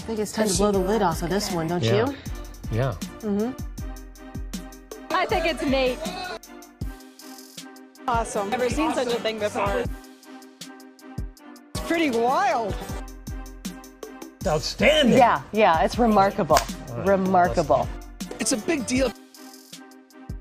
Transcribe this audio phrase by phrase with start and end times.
[0.00, 2.06] I think it's time to blow the lid off of this one, don't Yeah.
[2.08, 2.16] you?
[2.72, 2.94] Yeah.
[3.20, 3.52] Mm-hmm.
[5.12, 5.98] I think it's Nate.
[8.08, 8.48] Awesome.
[8.48, 9.84] Never seen such a thing before.
[11.74, 12.74] It's pretty wild.
[14.38, 15.18] It's outstanding.
[15.18, 16.58] Yeah, yeah, it's remarkable.
[17.04, 17.86] remarkable.
[18.40, 19.12] It's a big deal.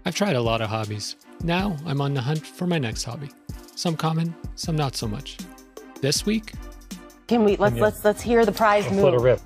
[0.06, 1.18] I've tried a lot of hobbies.
[1.44, 3.30] Now I'm on the hunt for my next hobby.
[3.76, 5.38] Some common, some not so much.
[6.02, 6.54] This week,
[7.28, 9.24] Can we let's you- let's let's hear the prize Let's let it move.
[9.24, 9.42] rip.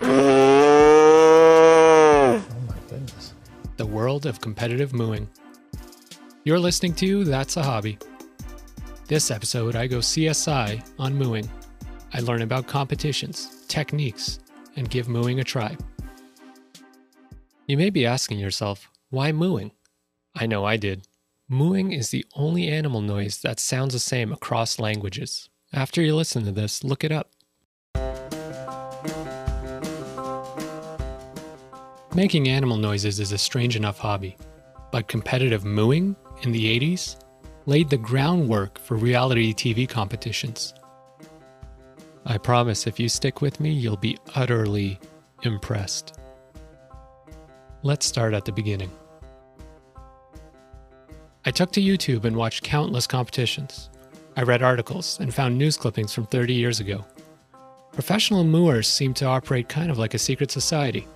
[0.00, 0.08] Oh
[2.68, 3.34] my goodness.
[3.76, 5.28] the world of competitive mooing.
[6.44, 7.98] You're listening to That's a Hobby.
[9.06, 11.48] This episode, I go CSI on mooing.
[12.12, 14.40] I learn about competitions, techniques,
[14.76, 15.76] and give mooing a try.
[17.66, 19.72] You may be asking yourself, why mooing?
[20.34, 21.06] I know I did.
[21.50, 25.48] Mooing is the only animal noise that sounds the same across languages.
[25.72, 27.30] After you listen to this, look it up.
[32.18, 34.36] Making animal noises is a strange enough hobby,
[34.90, 37.16] but competitive mooing in the 80s
[37.66, 40.74] laid the groundwork for reality TV competitions.
[42.26, 44.98] I promise if you stick with me, you'll be utterly
[45.44, 46.18] impressed.
[47.84, 48.90] Let's start at the beginning.
[51.46, 53.90] I took to YouTube and watched countless competitions.
[54.36, 57.04] I read articles and found news clippings from 30 years ago.
[57.92, 61.06] Professional mooers seem to operate kind of like a secret society.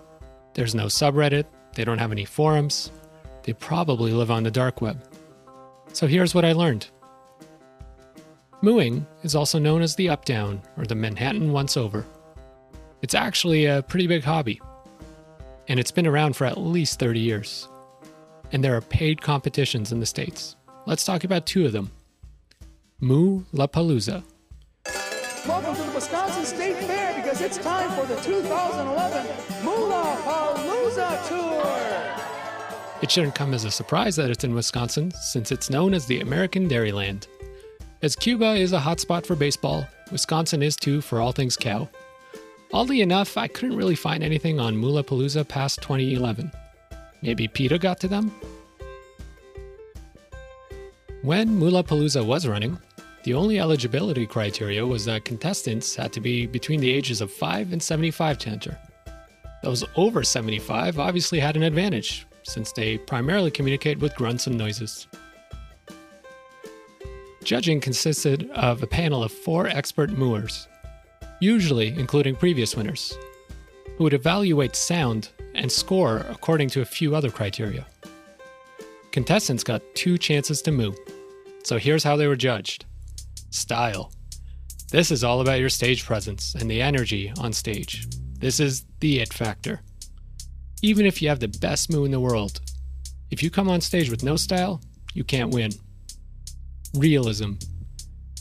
[0.55, 2.91] There's no subreddit, they don't have any forums,
[3.45, 5.03] they probably live on the dark web.
[5.92, 6.89] So here's what I learned
[8.62, 12.06] Mooing is also known as the up down or the Manhattan once over.
[13.03, 14.61] It's actually a pretty big hobby,
[15.69, 17.69] and it's been around for at least 30 years.
[18.53, 20.56] And there are paid competitions in the States.
[20.86, 21.91] Let's talk about two of them
[23.00, 24.23] Moo La Palooza.
[25.46, 29.26] Welcome to the Wisconsin State Fair because it's time for the 2011
[29.64, 33.02] Moolah Palooza Tour.
[33.02, 36.20] It shouldn't come as a surprise that it's in Wisconsin, since it's known as the
[36.20, 37.27] American Dairyland.
[38.02, 41.88] As Cuba is a hotspot for baseball, Wisconsin is too for all things cow.
[42.72, 46.52] Oddly enough, I couldn't really find anything on Moolapalooza past 2011.
[47.20, 48.30] Maybe PETA got to them?
[51.22, 52.78] When Moolapalooza was running,
[53.24, 57.72] the only eligibility criteria was that contestants had to be between the ages of 5
[57.72, 58.78] and 75 to enter.
[59.62, 65.06] Those over 75 obviously had an advantage, since they primarily communicate with grunts and noises.
[67.44, 70.66] Judging consisted of a panel of four expert mooers,
[71.40, 73.16] usually including previous winners,
[73.96, 77.86] who would evaluate sound and score according to a few other criteria.
[79.12, 80.92] Contestants got two chances to moo,
[81.62, 82.84] so here's how they were judged
[83.52, 84.13] Style.
[84.90, 88.07] This is all about your stage presence and the energy on stage.
[88.39, 89.80] This is the it factor.
[90.83, 92.61] Even if you have the best moo in the world,
[93.30, 94.80] if you come on stage with no style,
[95.14, 95.70] you can't win.
[96.95, 97.52] Realism.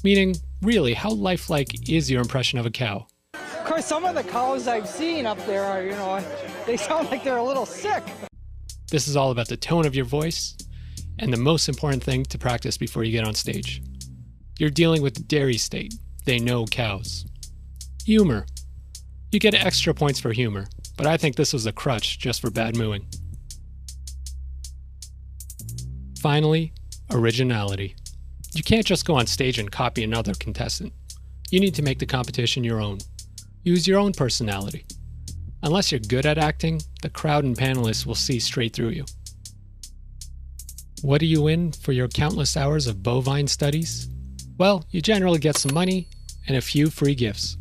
[0.04, 3.06] Meaning, really, how lifelike is your impression of a cow?
[3.34, 6.22] Of course, some of the cows I've seen up there are, you know,
[6.66, 8.04] they sound like they're a little sick.
[8.90, 10.58] This is all about the tone of your voice
[11.20, 13.82] and the most important thing to practice before you get on stage.
[14.62, 15.96] You're dealing with the dairy state.
[16.26, 17.26] They know cows.
[18.06, 18.46] Humor.
[19.32, 20.68] You get extra points for humor,
[20.98, 23.08] but I think this was a crutch just for bad mooing.
[26.20, 26.74] Finally,
[27.10, 27.96] originality.
[28.54, 30.94] You can't just go on stage and copy another contestant.
[31.50, 33.00] You need to make the competition your own.
[33.64, 34.86] Use your own personality.
[35.64, 39.06] Unless you're good at acting, the crowd and panelists will see straight through you.
[41.02, 44.08] What do you win for your countless hours of bovine studies?
[44.58, 46.08] Well, you generally get some money
[46.48, 47.58] and a few free gifts.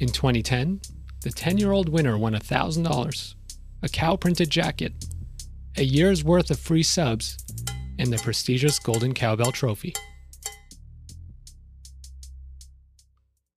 [0.00, 0.80] In 2010,
[1.22, 3.34] the 10 year old winner won $1,000,
[3.82, 4.92] a cow printed jacket,
[5.76, 7.36] a year's worth of free subs,
[7.98, 9.94] and the prestigious Golden Cowbell Trophy.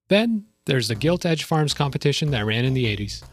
[0.08, 3.24] Then there's the Gilt Edge Farms competition that ran in the 80s.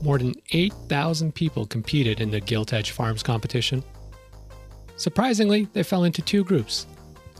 [0.00, 3.84] More than 8,000 people competed in the Gilt Edge Farms competition.
[4.96, 6.86] Surprisingly, they fell into two groups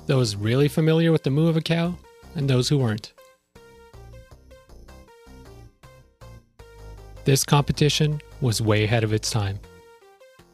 [0.09, 1.95] those really familiar with the moo of a cow,
[2.35, 3.13] and those who weren't.
[7.25, 9.61] This competition was way ahead of its time.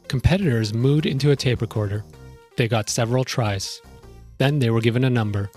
[0.09, 2.05] Competitors mooed into a tape recorder.
[2.57, 3.81] They got several tries.
[4.39, 5.51] Then they were given a number.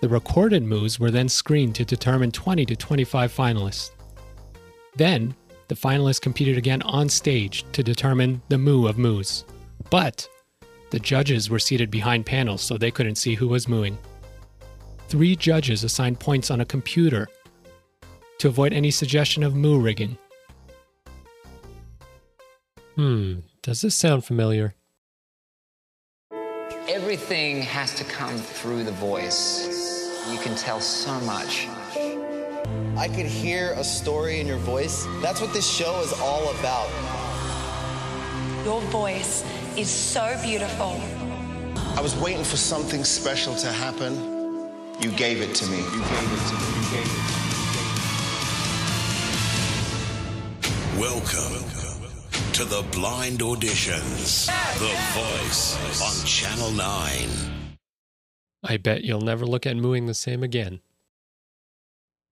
[0.00, 3.92] The recorded moves were then screened to determine 20 to 25 finalists.
[4.94, 5.34] Then,
[5.68, 9.46] the finalists competed again on stage to determine the moo of moos.
[9.88, 10.28] But
[10.94, 13.98] the judges were seated behind panels so they couldn't see who was mooing.
[15.08, 17.26] Three judges assigned points on a computer.
[18.38, 20.18] to avoid any suggestion of moo rigging.
[22.94, 24.74] Hmm, does this sound familiar?
[26.88, 29.66] Everything has to come through the voice.
[30.30, 31.66] You can tell so much.
[32.96, 35.06] I could hear a story in your voice.
[35.22, 36.88] That's what this show is all about.
[38.64, 39.42] Your voice
[39.76, 41.00] is so beautiful.
[41.96, 44.14] I was waiting for something special to happen.
[45.00, 45.78] You gave it to me.
[45.78, 46.66] You gave it to me.
[46.74, 47.40] You gave it to
[50.94, 51.00] me.
[51.00, 51.64] Welcome
[52.52, 54.46] to the blind auditions.
[54.78, 57.28] The Voice on Channel 9.
[58.62, 60.80] I bet you'll never look at mooing the same again.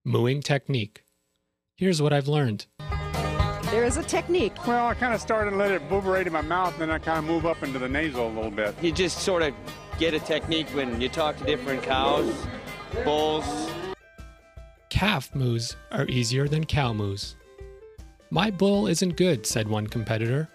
[0.05, 1.03] Mooing technique.
[1.77, 2.67] Here's what I've learned.
[3.73, 4.67] There is a technique.
[4.67, 6.99] Well, I kind of started and let it booberate in my mouth, and then I
[6.99, 8.75] kind of move up into the nasal a little bit.
[8.83, 9.55] You just sort of
[9.99, 12.31] get a technique when you talk to different cows,
[13.03, 13.71] bulls.
[14.91, 17.37] Calf moos are easier than cow moos.
[18.29, 20.51] My bull isn't good, said one competitor.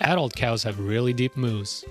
[0.00, 1.84] Adult cows have really deep moos.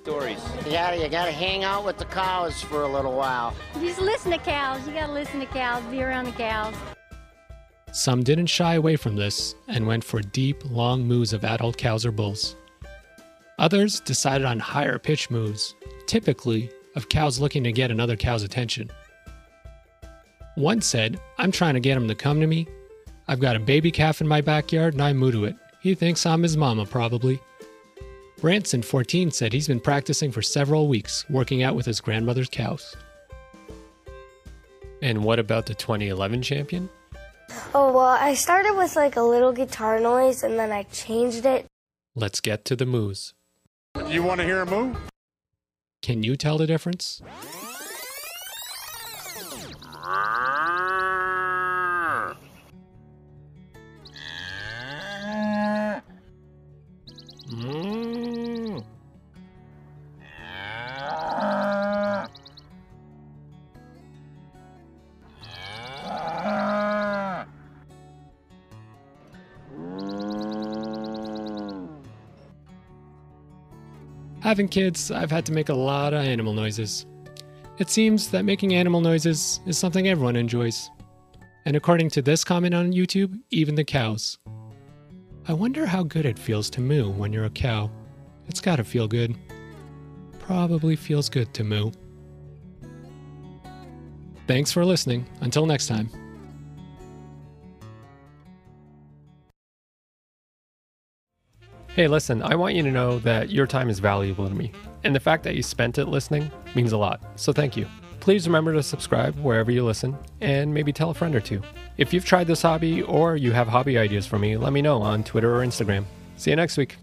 [0.00, 0.40] Stories.
[0.64, 3.54] You gotta, you gotta hang out with the cows for a little while.
[3.80, 4.80] Just listen to cows.
[4.88, 6.74] You gotta listen to cows, be around the cows.
[7.92, 12.06] Some didn't shy away from this and went for deep, long moos of adult cows
[12.06, 12.56] or bulls.
[13.58, 15.74] Others decided on higher pitch moos,
[16.06, 18.90] typically of cows looking to get another cow's attention.
[20.54, 22.66] One said, I'm trying to get him to come to me.
[23.28, 25.56] I've got a baby calf in my backyard and I moo to it.
[25.80, 27.40] He thinks I'm his mama, probably.
[28.40, 32.96] Branson, 14, said he's been practicing for several weeks, working out with his grandmother's cows.
[35.02, 36.88] And what about the 2011 champion?
[37.74, 41.66] Oh, well, I started with like a little guitar noise and then I changed it.
[42.14, 43.34] Let's get to the moos.
[44.08, 44.94] You want to hear a moo?
[46.02, 47.22] Can you tell the difference?
[74.42, 77.06] Having kids, I've had to make a lot of animal noises.
[77.78, 80.90] It seems that making animal noises is something everyone enjoys.
[81.64, 84.36] And according to this comment on YouTube, even the cows.
[85.46, 87.88] I wonder how good it feels to moo when you're a cow.
[88.48, 89.36] It's gotta feel good.
[90.40, 91.92] Probably feels good to moo.
[94.48, 95.24] Thanks for listening.
[95.40, 96.10] Until next time.
[101.94, 104.72] Hey, listen, I want you to know that your time is valuable to me,
[105.04, 107.86] and the fact that you spent it listening means a lot, so thank you.
[108.18, 111.60] Please remember to subscribe wherever you listen, and maybe tell a friend or two.
[111.98, 115.02] If you've tried this hobby or you have hobby ideas for me, let me know
[115.02, 116.04] on Twitter or Instagram.
[116.38, 116.96] See you next week.